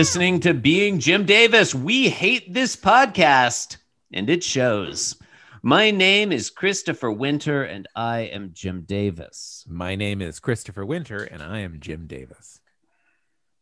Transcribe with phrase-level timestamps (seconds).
[0.00, 1.74] listening to Being Jim Davis.
[1.74, 3.76] We hate this podcast,
[4.10, 5.14] and it shows.
[5.62, 9.62] My name is Christopher Winter, and I am Jim Davis.
[9.68, 12.60] My name is Christopher Winter, and I am Jim Davis.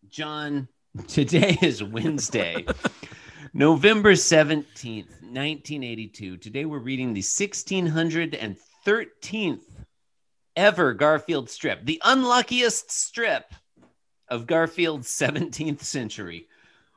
[0.09, 0.69] John,
[1.09, 2.65] today is Wednesday,
[3.53, 6.37] November 17th, 1982.
[6.37, 9.61] Today we're reading the 1613th
[10.55, 13.53] ever Garfield strip, the unluckiest strip
[14.29, 16.47] of Garfield's 17th century.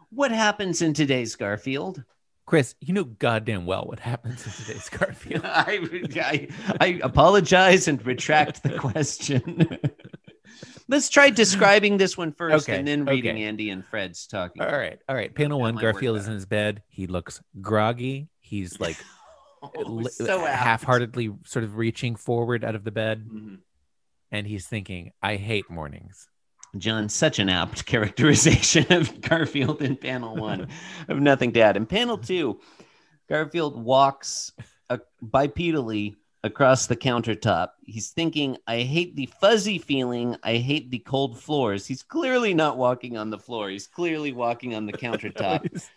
[0.10, 2.04] What happens in today's Garfield?
[2.46, 5.42] Chris, you know goddamn well what happens in today's Garfield.
[5.46, 5.80] I,
[6.16, 6.48] I,
[6.82, 9.70] I apologize and retract the question.
[10.88, 13.44] Let's try describing this one first Okay, and then reading okay.
[13.46, 14.62] Andy and Fred's talking.
[14.62, 15.34] All right, all right.
[15.34, 16.84] Panel That one: Garfield is in his bed.
[16.90, 18.28] He looks groggy.
[18.42, 18.98] He's like
[19.64, 23.60] Oh, so half-heartedly, sort of reaching forward out of the bed, Mhm.
[24.32, 26.28] and he's thinking, "I hate mornings."
[26.78, 30.68] John, such an apt characterization of Garfield in panel one.
[31.10, 31.78] I have nothing to add.
[31.78, 32.60] In panel two,
[33.28, 34.52] Garfield walks
[34.90, 37.70] uh, bipedally across the countertop.
[37.84, 40.36] He's thinking, I hate the fuzzy feeling.
[40.44, 41.86] I hate the cold floors.
[41.86, 43.70] He's clearly not walking on the floor.
[43.70, 45.88] He's clearly walking on the countertop.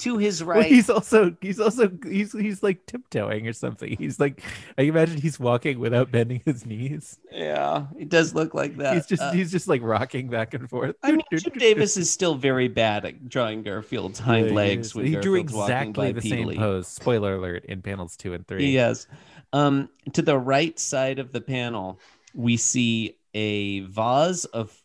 [0.00, 3.96] To his well, right, he's also he's also he's he's like tiptoeing or something.
[3.96, 4.42] He's like,
[4.76, 7.18] I imagine he's walking without bending his knees.
[7.32, 8.92] yeah, it does look like that.
[8.94, 10.96] he's just Uh, he's just like rocking back and forth.
[11.02, 14.94] I mean, Jim Davis is still very bad at drawing Garfield's hind Yeah, legs.
[14.94, 16.88] when He drew exactly the same pose.
[16.88, 18.70] Spoiler alert in panels two and three.
[18.72, 19.06] Yes.
[19.54, 22.00] Um, to the right side of the panel,
[22.34, 24.78] we see a vase of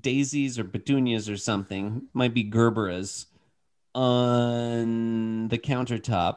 [0.00, 3.26] daisies or petunias or something, might be gerberas,
[3.96, 6.36] on the countertop.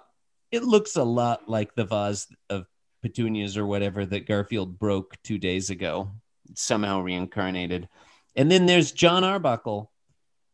[0.52, 2.66] It looks a lot like the vase of
[3.04, 6.12] petunias or whatever that Garfield broke two days ago,
[6.56, 7.88] somehow reincarnated.
[8.36, 9.92] And then there's John Arbuckle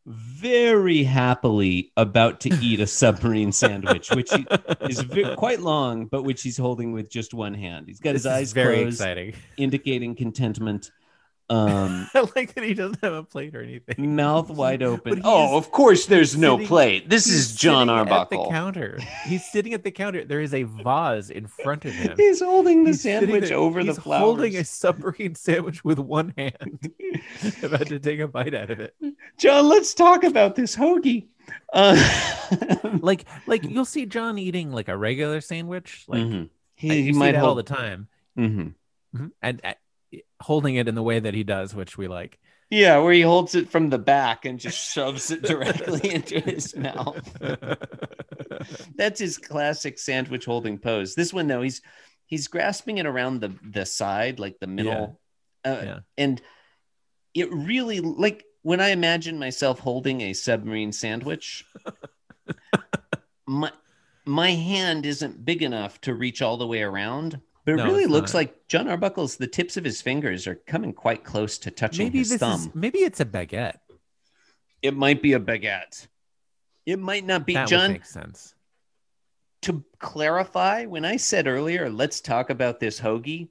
[0.08, 4.32] very happily about to eat a submarine sandwich, which
[4.82, 5.04] is
[5.36, 7.86] quite long, but which he's holding with just one hand.
[7.88, 9.34] He's got This his eyes very closed, exciting.
[9.58, 10.92] indicating contentment.
[11.48, 14.16] Um, I like that he doesn't have a plate or anything.
[14.16, 15.22] mouth wide open.
[15.24, 17.10] Oh, of course, there's no sitting- plate.
[17.10, 18.98] This is John sitting At the counter.
[19.26, 20.24] He's sitting at the counter.
[20.26, 22.16] There is a vase in front of him.
[22.18, 24.22] He's holding the He's sandwich over the he's flowers.
[24.22, 26.80] holding a submarine sandwich with one hand,
[27.62, 28.96] about to take a bite out of it.
[29.38, 31.28] John, let's talk about this hoagie.
[31.74, 31.96] Uh,
[33.02, 36.06] Like, like you'll see John eating like a regular sandwich.
[36.08, 36.50] Like Mhm.
[36.76, 38.08] he, might that all the time,
[38.38, 38.74] Mhm.
[39.16, 39.32] Mhm.
[39.44, 39.74] and uh,
[40.42, 42.40] holding it in the way that he does, which we like.
[42.70, 46.76] Yeah, where he holds it from the back and just shoves it directly into his
[46.76, 47.38] mouth.
[48.96, 51.16] That's his classic sandwich holding pose.
[51.16, 51.82] This one though, he's
[52.26, 55.20] he's grasping it around the the side, like the middle,
[55.64, 56.00] Uh, Yeah.
[56.18, 56.42] and
[57.34, 61.66] it really like when I imagine myself holding a submarine sandwich,
[63.48, 63.72] my
[64.26, 67.40] my hand isn't big enough to reach all the way around.
[67.66, 68.40] But it No, really looks not.
[68.40, 72.20] like John Arbuckle's the tips of his fingers are coming quite close to touching maybe
[72.20, 72.60] his this thumb.
[72.62, 73.78] is maybe it's a baguette.
[74.82, 76.08] It might be a baguette.
[76.86, 77.54] It might not be.
[77.56, 78.54] that John, make sense.
[79.64, 83.50] to clarify, when I said earlier, let's talk about this hoagie,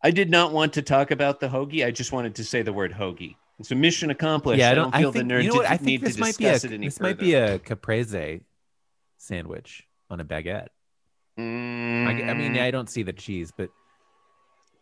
[0.00, 1.84] I did not want to talk about the hoagie.
[1.84, 3.34] I just wanted to say the word hoagie.
[3.58, 4.58] It's a mission accomplished.
[4.60, 5.00] yeah, I I don't, don't.
[5.00, 5.70] feel I think, the nerd you know what?
[5.70, 7.10] I need this to might be a discuss it any this further.
[7.10, 8.42] might be a caprese
[9.18, 10.68] sandwich on a baguette.
[11.36, 13.70] I, g- I mean, Mm, I don't see the cheese, but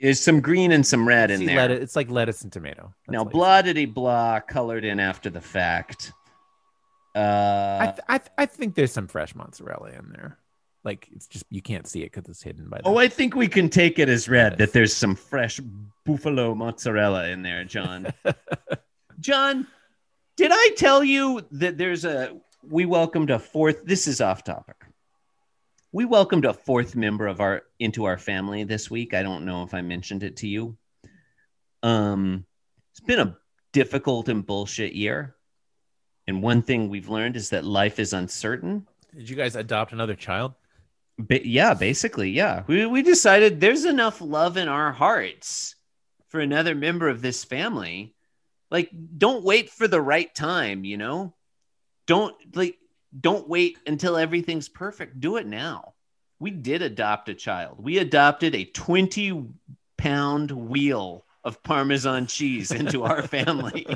[0.00, 1.56] there's some green and some red in there.
[1.56, 2.92] lettuce, it's like lettuce and tomato.
[3.06, 6.12] That's now, blah diddy blah, colored in after the fact.
[7.14, 10.38] I, Uh, th- I, th- I think there's some fresh mozzarella in there.
[10.84, 12.78] Like it's just you can't see it because it's hidden by.
[12.78, 14.58] The, oh, I think we can take it as read Yes.
[14.58, 15.60] that there's some fresh
[16.04, 18.12] buffalo mozzarella in there, John.
[19.20, 19.66] John,
[20.36, 22.36] did I tell you that there's a
[22.68, 24.74] we welcomed a fourth this is off topic.
[25.92, 29.12] We welcomed a fourth member of our into our family this week.
[29.12, 30.76] I don't know if I mentioned it to you.
[31.82, 32.46] Um
[32.92, 33.36] it's been a
[33.72, 35.36] difficult and bullshit year.
[36.26, 38.86] And one thing we've learned is that life is uncertain.
[39.14, 40.54] Did you guys adopt another child?
[41.28, 42.62] Yeah, basically, yeah.
[42.66, 45.74] We we decided there's enough love in our hearts
[46.28, 48.14] for another member of this family.
[48.70, 51.34] Like, don't wait for the right time, you know?
[52.06, 52.78] Don't like
[53.20, 55.20] don't wait until everything's perfect.
[55.20, 55.94] Do it now.
[56.38, 57.76] We did adopt a child.
[57.78, 59.46] We adopted a 20
[59.96, 63.86] pound wheel of Parmesan cheese into our family.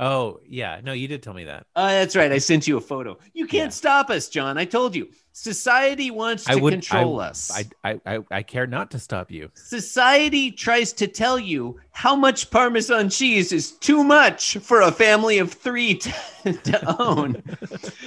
[0.00, 1.66] oh yeah, no, you did tell me that.
[1.76, 2.32] Oh, that's right.
[2.32, 3.18] I sent you a photo.
[3.32, 3.70] You can't Yeah.
[3.70, 4.58] stop us, John.
[4.58, 5.08] I told you.
[5.32, 7.52] Society wants to would control I, us.
[7.84, 9.50] I, I I I care not to stop you.
[9.52, 15.36] Society tries to tell you how much Parmesan cheese is too much for a family
[15.38, 16.12] of three to,
[16.64, 17.42] to own.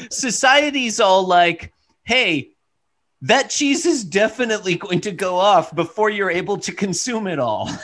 [0.10, 1.72] Society's all like,
[2.04, 2.50] hey,
[3.22, 7.70] that cheese is definitely going to go off before you're able to consume it all.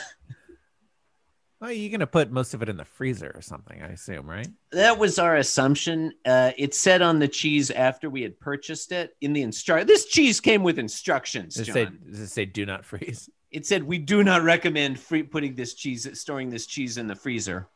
[1.62, 4.48] Well, you're gonna put most of it in the freezer or something, I assume, right?
[4.72, 6.12] That was our assumption.
[6.26, 9.88] Uh, it said on the cheese after we had purchased it in the instruct.
[9.88, 13.30] This cheese came with instructions, Does it say does it say do not freeze?
[13.52, 17.16] it said we do not recommend free putting this cheese storing this cheese in the
[17.16, 17.68] freezer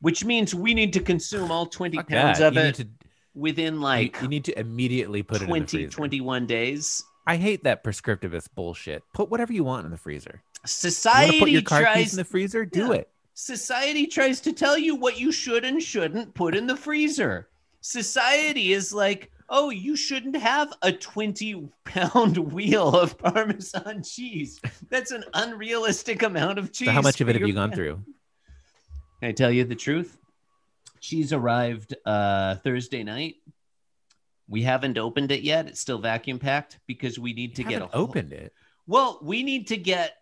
[0.00, 2.46] which means we need to consume all 20 Fuck pounds that.
[2.48, 2.88] of you it to,
[3.34, 5.90] within like you, need to immediately put it in the 20 freezer.
[5.90, 9.02] 21 days I hate that prescriptivist bullshit.
[9.12, 10.40] Put whatever you want in the freezer.
[10.64, 12.64] Society to put your car keys tries in the freezer?
[12.64, 12.92] Do Yeah.
[12.92, 13.10] it.
[13.38, 17.48] Society tries to tell you what you should and shouldn't put in the freezer
[17.80, 25.12] society is like oh you shouldn't have a 20 pound wheel of parmesan cheese that's
[25.12, 28.02] an unrealistic amount of cheese So how much of it have you gone through?
[29.20, 30.18] Can I tell you the truth?
[30.98, 33.36] Cheese arrived uh, Thursday night.
[34.48, 35.68] We haven't opened it yet.
[35.68, 38.52] It's still vacuum packed because we need to get a opened it.
[38.88, 40.16] Well, we need to get.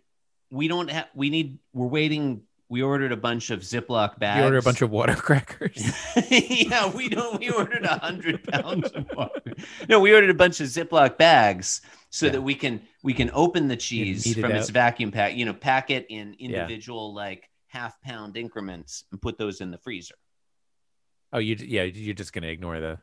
[0.51, 1.09] We don't have.
[1.15, 1.59] We need.
[1.73, 2.43] We're waiting.
[2.69, 4.39] We ordered a bunch of Ziploc bags.
[4.41, 5.77] You order a bunch of water crackers.
[6.31, 7.39] yeah, we don't.
[7.39, 9.55] We ordered a hundred pounds of water.
[9.89, 11.81] No, we ordered a bunch of Ziploc bags
[12.11, 12.33] so Yeah.
[12.33, 15.37] that we can we can open the cheese it from its vacuum pack.
[15.37, 16.47] You know, pack it in Yeah.
[16.63, 20.15] individual like half pound increments and put those in the freezer.
[21.33, 22.99] oh, you yeah, you're just gonna ignore the.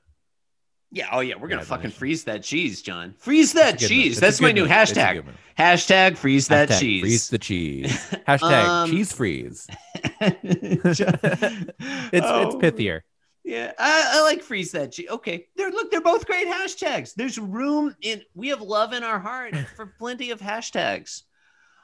[0.94, 1.07] Yeah.
[1.12, 3.16] Oh yeah, we're gonna Yeah, fucking freeze that cheese, John.
[3.18, 4.16] Freeze that That's cheese.
[4.16, 4.22] move.
[4.22, 4.68] That's, my new.
[4.68, 5.24] Hashtag.
[5.57, 7.01] Hashtag freeze that Hashtag cheese.
[7.01, 7.92] Freeze the cheese.
[8.28, 9.68] Hashtag Um, cheese freeze.
[10.22, 13.01] it's It's it's pithier.
[13.44, 15.10] Yeah, I, I like freeze that cheese.
[15.10, 17.13] Okay, they're look, they're both great hashtags.
[17.13, 18.22] There's room in.
[18.36, 21.24] We have love in our heart for plenty of hashtags.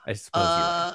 [0.05, 0.41] I suppose.
[0.45, 0.94] Uh,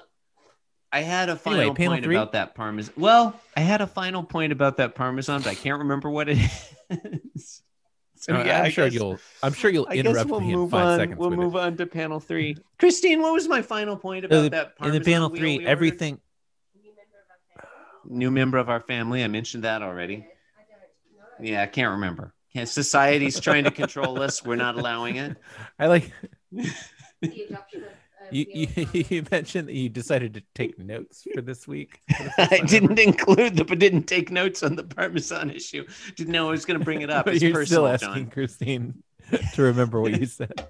[0.91, 2.15] I had a final Anyway, point three?
[2.15, 2.95] about that parmesan.
[2.97, 6.39] Well, I had a final point about that parmesan, but I can't remember what it
[7.35, 7.61] is.
[8.25, 9.19] So Uh, yeah, I'm I sure guess- you'll.
[9.43, 10.99] I'm sure you'll I interrupt we'll me in move five on.
[10.99, 11.19] seconds.
[11.19, 12.57] We'll with move on to panel three.
[12.79, 14.53] Christine, what was my final point about it.
[14.53, 16.19] that in the panel three, we everything.
[18.07, 19.23] New member of our family.
[19.23, 20.27] I mentioned that already.
[21.39, 22.33] Yeah, I can't remember.
[22.53, 24.43] Yeah, society's trying to control us.
[24.43, 25.37] We're not allowing it.
[25.79, 26.11] I like
[28.35, 28.97] the adoption of, of you.
[29.01, 32.01] You, you mentioned that you decided to take notes for this week.
[32.17, 35.87] for the first I didn't include the, but didn't take notes on the parmesan issue.
[36.17, 37.29] Didn't know I was going to bring it up.
[37.35, 39.03] It's you're personal, still asking Christine
[39.55, 40.69] to remember what you said.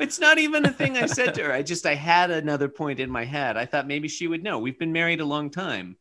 [0.00, 1.52] It's not even a thing I said to her.
[1.52, 3.56] I just I had another point in my head.
[3.56, 4.58] I thought maybe she would know.
[4.58, 5.96] We've been married a long time.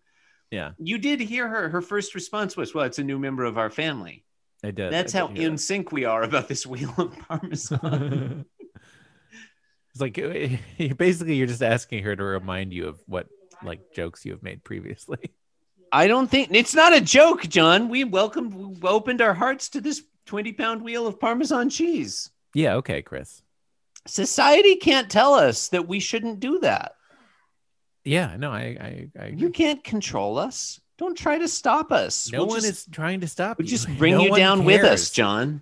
[0.49, 1.69] Yeah, You did hear her.
[1.69, 4.25] Her first response was, "Well, it's a new member of our family."
[4.61, 4.91] I did.
[4.91, 8.45] That's I how did in sync we are about this wheel of parmesan.
[9.93, 10.15] It's like
[10.97, 13.27] basically you're just asking her to remind you of what
[13.63, 15.19] like jokes you have made previously.
[15.91, 17.89] I don't think it's not a joke, John.
[17.89, 22.29] We welcomed, we opened our hearts to this 20 pound wheel of Parmesan cheese.
[22.53, 22.75] Yeah.
[22.75, 23.41] Okay, Chris.
[24.07, 26.93] Society can't tell us that we shouldn't do that.
[28.03, 28.35] Yeah.
[28.37, 29.09] No, I.
[29.17, 29.21] I.
[29.21, 30.79] I You can't control us.
[30.97, 32.31] Don't try to stop us.
[32.31, 33.71] no We'll one just, is trying to stop we'll you.
[33.71, 35.09] just bring No you down with us.
[35.09, 35.61] John.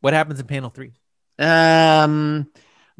[0.00, 0.92] What happens in panel three?
[1.38, 2.50] Um,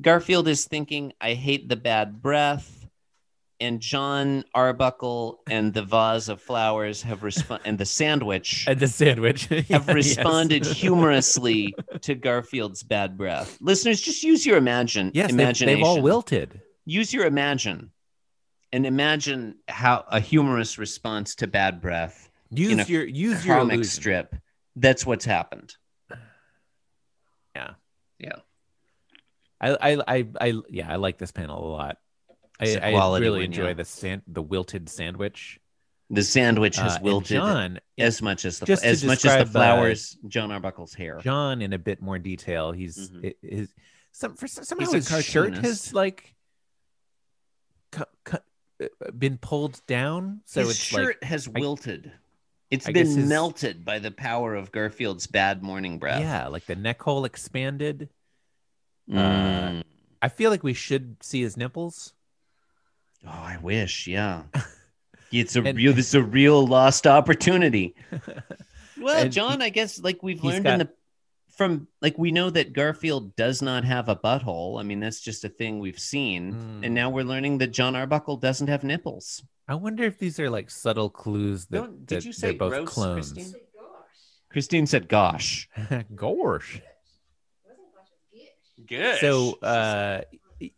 [0.01, 2.81] Garfield is thinking, I hate the bad breath.
[3.61, 8.89] And John Arbuckle and the vase of flowers have responded, and the sandwich And the
[8.89, 9.89] sandwich have Yes.
[9.89, 13.57] responded humorously to Garfield's bad breath.
[13.61, 15.67] Listeners, just use your imagine Yes, they've, imagination.
[15.79, 16.61] they've all wilted.
[16.85, 17.93] Use your imagine
[18.73, 22.29] and imagine how a humorous response to bad breath.
[22.51, 23.91] Use your use your comic illusion.
[23.93, 24.35] strip.
[24.75, 25.77] That's what's happened.
[27.57, 27.75] Yeah.
[28.25, 28.37] Yeah.
[29.61, 31.99] I, I, I, I, yeah, I like this panel a lot.
[32.61, 33.75] I, It's a I quality really one, enjoy yeah.
[33.75, 35.61] the san- the wilted sandwich.
[36.11, 39.29] The sandwich has Uh, wilted John, as much as the just as much as the
[39.45, 40.19] describe, uh, flowers.
[40.29, 41.19] John Arbuckle's hair.
[41.23, 43.35] John, in a bit more detail, he's Mhm.
[43.43, 43.75] his
[44.13, 46.35] some for some- somehow a his shirt has like
[47.91, 48.37] cu- cu-
[48.83, 52.13] uh, been pulled down, so His it's shirt like has wilted.
[52.75, 56.21] It's I been his- melted by the power of Garfield's bad morning breath.
[56.21, 58.09] yeah, like the neck hole expanded.
[59.11, 59.83] Mm.
[60.23, 62.15] I feel like we should see his nipples.
[63.27, 64.07] Oh, I wish.
[64.07, 64.43] Yeah.
[65.33, 65.93] It's a And- real.
[65.93, 67.95] This is a real lost opportunity.
[69.01, 70.89] Well, John, he- I guess like we've learned got- in the
[71.57, 74.81] from like we know that Garfield does not have a butthole.
[74.81, 76.53] I mean, that's just a thing we've seen.
[76.53, 76.85] Hmm.
[76.85, 79.43] And now we're learning that John Arbuckle doesn't have nipples.
[79.69, 82.59] I wonder if these are like subtle clues that, Don't- did that you say they're
[82.59, 83.33] both gross, clones.
[83.33, 83.53] Christine?
[83.75, 84.03] Gosh.
[84.51, 85.91] Christine said, "Gosh." Gosh.
[86.17, 86.83] Wasn't
[87.95, 88.89] gosh, it was gish.
[88.89, 89.19] Good.
[89.21, 90.21] So uh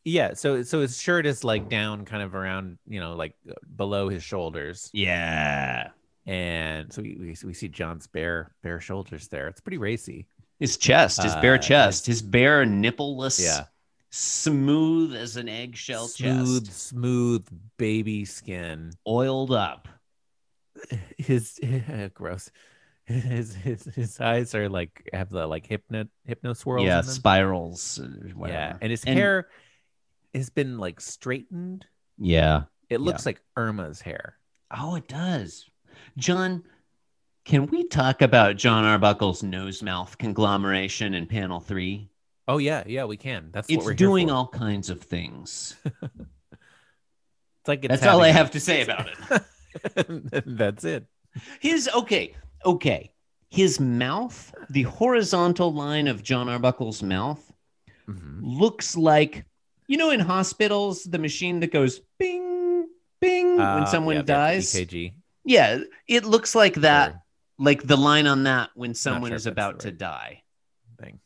[0.05, 3.35] yeah, so so his shirt is like down kind of around, you know, like
[3.77, 4.91] below his shoulders.
[4.93, 5.91] yeah,
[6.27, 9.47] And so we, we, we see John's bare bare shoulders there.
[9.49, 10.27] It's pretty racy.
[10.59, 13.67] His chest, his Uh, bare chest, his bare nippleless, Yeah.
[14.11, 17.47] smooth as an eggshell smooth, chest, smooth
[17.77, 18.93] baby skin.
[19.07, 19.89] oiled up.
[21.19, 21.59] His
[22.15, 22.51] gross.
[23.07, 26.85] His his his eyes are like have the like hypno hypno swirls.
[26.87, 28.01] yeah, spirals.
[28.01, 29.49] uh, yeah, and his And- hair
[30.35, 31.87] has been like straightened.
[32.19, 32.65] yeah.
[32.89, 34.39] It looks like Irma's hair.
[34.71, 35.69] Oh, it does.
[36.19, 36.63] John,
[37.47, 42.11] can we talk about John Arbuckle's nose mouth conglomeration in panel three?
[42.49, 43.49] Oh yeah, yeah, we can.
[43.53, 45.77] That's what It's doing all kinds of things.
[47.61, 50.45] It's like it's That's all I have to say about it.
[50.47, 51.05] That's it.
[51.59, 52.35] His okay,
[52.65, 53.11] okay.
[53.51, 57.43] His mouth, the horizontal line of John Arbuckle's mouth,
[58.09, 58.39] Mhm.
[58.41, 59.45] looks like
[59.89, 62.87] you know in hospitals the machine that goes bing
[63.21, 64.73] bing Uh, when someone yeah, dies.
[64.73, 65.15] EKG.
[65.45, 67.23] Yeah, it looks like that, or
[67.59, 70.43] like the line on that when someone sure is about to die.
[71.01, 71.21] thing.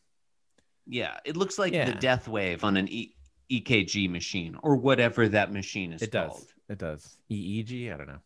[0.86, 3.14] Yeah, it looks like the death wave on an e-
[3.50, 6.30] EKG machine or whatever that machine is It called.
[6.38, 6.46] does.
[6.68, 7.16] It does.
[7.30, 7.92] EEG.
[7.92, 8.20] I don't know.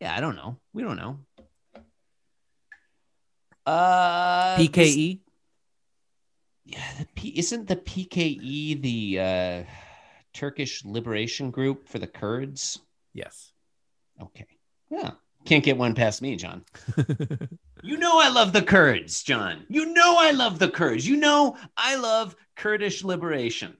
[0.00, 0.56] Yeah, I don't know.
[0.72, 1.18] We don't know.
[3.66, 5.20] Uh, this- PKE.
[6.64, 9.64] yeah, the P, isn't the PKE the uh,
[10.32, 12.78] Turkish Liberation Group for the Kurds?
[13.12, 13.52] Yes.
[14.20, 14.46] Okay.
[14.90, 15.12] Yeah.
[15.44, 16.64] Can't get one past me, John.
[17.80, 19.64] You know I love the Kurds, John.
[19.68, 21.06] You know I love the Kurds.
[21.06, 23.76] You know I love Kurdish liberation.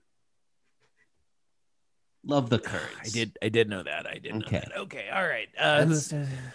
[2.24, 2.84] Love the Kurds.
[3.04, 3.36] I did.
[3.42, 4.06] I did know that.
[4.06, 4.34] I did.
[4.36, 4.56] Okay.
[4.58, 4.76] Know that.
[4.82, 5.08] Okay.
[5.12, 5.48] All right.
[5.58, 6.14] Uh, That's-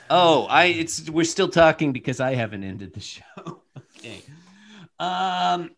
[0.09, 3.21] Oh, I it's we're still talking because I haven't ended the show.
[3.97, 4.21] okay.
[4.99, 5.71] Um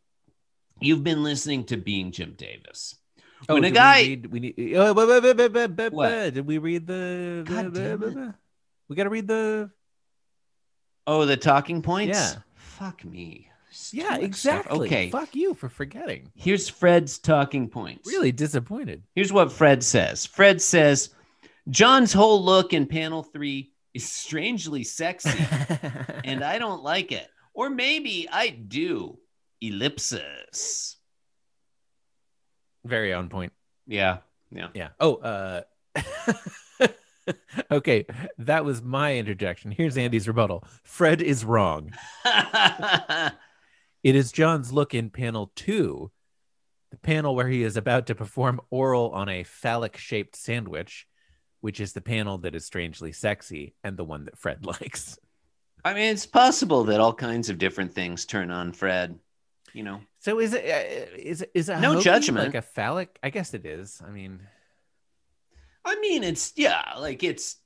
[0.79, 2.95] you've been listening to Being Jim Davis.
[3.49, 4.75] oh, when a did guy We, read, we need.
[4.75, 6.33] Oh, wait, wait, wait, wait, wait, wait, What?
[6.35, 7.43] Did we read the?
[7.43, 8.35] God the- damn it.
[8.89, 9.69] We got to read the.
[11.07, 12.17] Oh, the talking points?
[12.17, 12.41] Yeah.
[12.55, 13.49] Fuck me.
[13.69, 14.03] It's Yeah.
[14.03, 14.23] much stuff.
[14.23, 14.87] Exactly.
[14.87, 15.09] Okay.
[15.11, 16.31] Fuck you for forgetting.
[16.35, 18.07] Here's Fred's talking points.
[18.07, 19.03] Really disappointed.
[19.13, 20.25] Here's what Fred says.
[20.25, 21.09] Fred says,
[21.69, 25.29] John's whole look in panel three is strangely sexy,
[26.23, 27.27] and I don't like it.
[27.53, 29.17] Or maybe I do.
[29.61, 30.97] Ellipsis.
[32.83, 33.53] Very on point.
[33.87, 34.17] Yeah.
[34.51, 34.67] Yeah.
[34.73, 34.89] Yeah.
[34.99, 35.61] Oh, uh
[37.71, 38.05] Okay,
[38.37, 39.71] that was my interjection.
[39.71, 40.63] Here's Andy's rebuttal.
[40.83, 41.91] Fred is wrong.
[44.03, 46.11] It is John's look in panel 2,
[46.91, 51.07] the panel where he is about to perform oral on a phallic-shaped sandwich,
[51.61, 55.17] which is the panel that is strangely sexy and the one that Fred likes.
[55.83, 59.17] I mean, it's possible that all kinds of different things turn on Fred.
[59.73, 62.45] You know, So is it uh, is is a No judgment.
[62.45, 63.17] like a phallic?
[63.23, 64.01] I guess it is.
[64.07, 64.39] I mean,
[65.85, 67.57] I mean, it's yeah, like it's,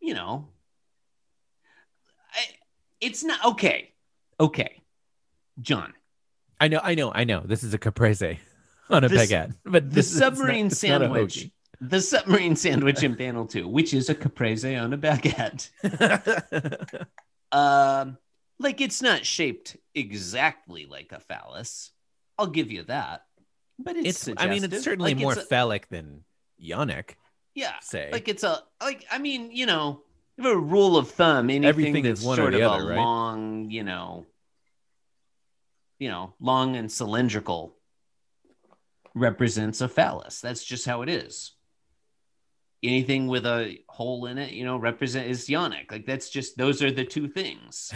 [0.00, 0.48] you know,
[2.32, 2.42] I,
[3.00, 3.92] it's not okay.
[4.38, 4.82] Okay,
[5.60, 5.92] John,
[6.60, 7.40] I know, I know, I know.
[7.44, 8.38] This is a caprese
[8.90, 13.66] on a This- baguette, but the submarine not sandwich, the submarine sandwich in panel two,
[13.68, 15.70] which is a caprese on a baguette.
[17.52, 18.18] Um,
[18.58, 21.92] like it's not shaped exactly like a phallus.
[22.36, 23.22] I'll give you that,
[23.78, 24.26] but it's.
[24.26, 24.42] it's.
[24.42, 26.24] I mean, it's certainly Like, more it's a- phallic than
[26.60, 27.10] yonic.
[27.54, 29.04] Yeah, Say like it's a like.
[29.10, 30.02] I mean, you know,
[30.36, 31.50] you a rule of thumb.
[31.50, 32.96] Anything Everything that's is one or sort of other, a right?
[32.96, 34.26] long, you know,
[35.98, 37.76] you know, long and cylindrical
[39.14, 40.40] represents a phallus.
[40.40, 41.52] That's just how it is.
[42.82, 45.90] Anything with a hole in it, you know, represent is yonic.
[45.90, 47.92] Like that's just those are the two things.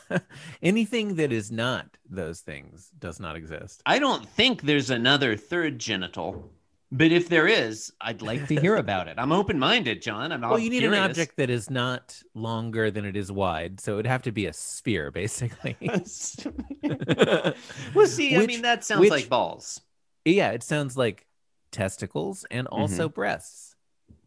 [0.62, 3.82] anything that is not those things does not exist.
[3.84, 6.52] I don't think there's another third genital,
[6.92, 9.14] but if there is, I'd like to hear about it.
[9.18, 10.30] I'm open minded, John.
[10.30, 13.94] I'm Well, you need an object that is not longer than it is wide, so
[13.94, 15.74] it'd have to be a sphere, basically.
[17.94, 19.80] well, see, I mean, that sounds which- like balls.
[20.26, 21.26] yeah, it sounds like
[21.70, 22.82] testicles and mm-hmm.
[22.82, 23.74] also breasts.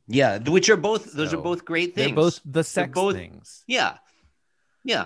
[0.07, 2.07] Yeah, which are both those So, are both great things.
[2.07, 3.63] They're both the sex both- things.
[3.67, 3.97] yeah,
[4.83, 5.05] yeah.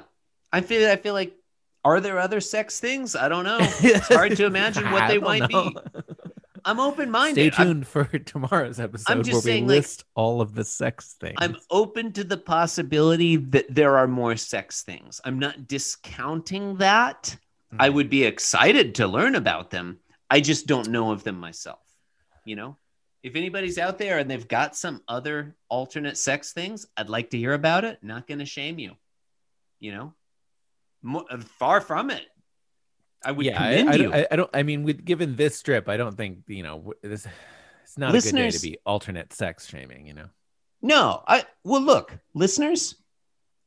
[0.51, 1.35] I feel I feel like
[1.85, 3.15] are there other sex things?
[3.15, 3.59] I don't know.
[3.61, 5.71] it's hard to imagine what they might know.
[5.71, 6.01] be.
[6.65, 7.53] I'm open minded.
[7.53, 10.55] Stay I'm, tuned for tomorrow's episode I'm where just we saying, like- list all of
[10.55, 11.35] the sex things.
[11.37, 15.21] I'm open to the possibility that there are more sex things.
[15.23, 17.35] I'm not discounting that.
[17.77, 19.99] I would be excited to learn about them.
[20.29, 21.79] I just don't know of them myself.
[22.43, 22.77] You know,
[23.21, 27.37] if anybody's out there and they've got some other alternate sex things, I'd like to
[27.37, 27.99] hear about it.
[28.01, 28.93] Not going to shame you.
[29.79, 30.13] You know,
[31.03, 32.23] Mo- uh, far from it.
[33.23, 34.03] I would yeah, commend I, you.
[34.03, 34.49] don't- I, I don't.
[34.53, 37.27] I mean, with given this strip, I don't think you know this.
[37.83, 40.05] It's not a good day to be alternate sex shaming.
[40.05, 40.25] You know.
[40.81, 42.95] No, I well look, listeners,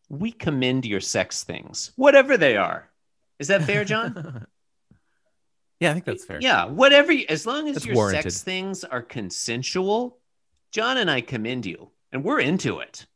[0.09, 2.89] we commend your sex things, whatever they are.
[3.39, 4.47] Is that fair, John?
[5.81, 6.39] yeah, I think that's fair.
[6.41, 7.13] Yeah, whatever.
[7.13, 8.33] You, as long as That's your warranted.
[8.33, 10.19] sex things are consensual,
[10.71, 13.07] John and I commend you, and we're into it.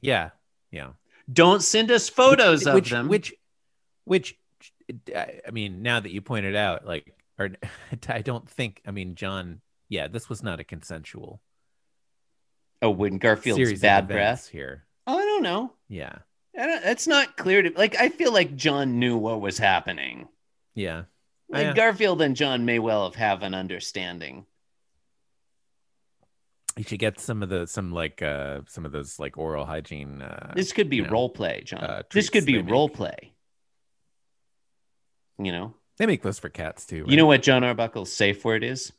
[0.00, 0.30] Yeah.
[0.70, 0.90] Yeah.
[1.30, 3.08] Don't send us photos of which, them.
[3.08, 3.34] Which,
[4.04, 4.38] which,
[5.14, 7.50] I I mean, now that you pointed out, like, or
[8.08, 8.82] I don't think.
[8.86, 9.60] I mean, John.
[9.90, 11.40] Yeah, this was not a consensual
[12.82, 14.48] oh, when Garfield's bad breath.
[14.48, 14.84] here.
[15.06, 15.72] Oh, I don't know.
[15.88, 16.18] Yeah.
[16.58, 17.96] I don't, that's not clear to like.
[17.96, 20.28] I feel like John knew what was happening.
[20.74, 21.04] Yeah.
[21.48, 21.72] Like Yeah.
[21.74, 24.44] Garfield and John may well have have an understanding.
[26.76, 30.22] You should get some of the some like uh some of those like oral hygiene.
[30.22, 31.80] Uh, This could be you know, role play, John.
[31.80, 33.32] uh, this could be role play.
[35.38, 37.04] You know, they make those for cats too.
[37.08, 38.92] you know what John Arbuckle's safe word is?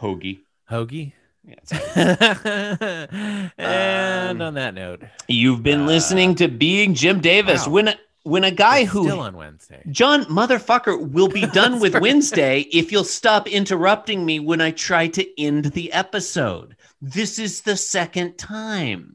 [0.00, 0.40] Hoagie.
[0.70, 1.12] Hoagie.
[1.44, 1.54] Yeah,
[3.58, 7.66] and Um, on that note, You've been Uh, listening to Being Jim Davis.
[7.66, 7.72] wow.
[7.72, 7.94] When a,
[8.24, 9.82] when a guy it's who still on Wednesday.
[9.90, 11.94] John motherfucker will be done with.
[12.00, 16.76] Wednesday if you'll stop interrupting me when I try to end the episode.
[17.00, 19.14] This is the second time.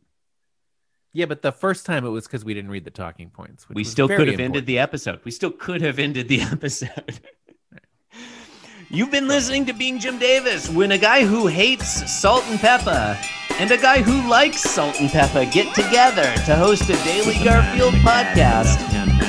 [1.13, 3.67] Yeah, but the first time it was because we didn't read the talking points.
[3.67, 4.45] Which we still could have important.
[4.55, 5.19] ended the episode.
[5.25, 7.19] We still could have ended the episode.
[8.89, 10.69] You've been listening to Being Jim Davis.
[10.69, 13.17] When a guy who hates salt and pepper
[13.59, 17.93] and a guy who likes salt and pepper get together to host a daily Garfield
[17.95, 18.79] podcast,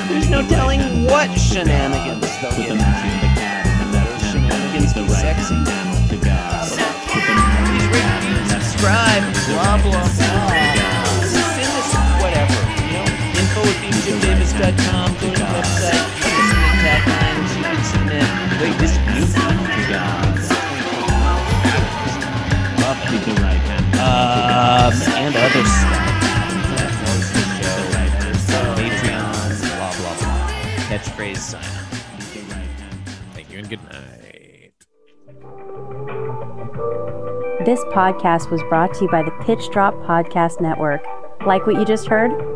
[0.09, 2.83] there's no telling what shenanigans they'll get into.
[3.91, 5.55] Those shenanigans be sexy.
[6.07, 10.22] Please rate, subscribe, blah, blah, blah.
[14.53, 15.13] beingjimdavis.com.
[15.13, 16.03] Go to the website.
[16.17, 17.01] You can submit.
[17.53, 18.27] You can submit,
[18.61, 19.23] wait, this beauty.
[22.81, 23.27] Love it.
[23.99, 26.09] Um, and other stuff.
[28.49, 30.47] Show, Patreon, blah, blah, blah.
[30.89, 31.69] Catchphrase sign up.
[33.33, 34.73] Thank you and good night.
[37.65, 41.01] This podcast was brought to you by the Pitch Drop Podcast Network.
[41.45, 42.31] Like what you just heard?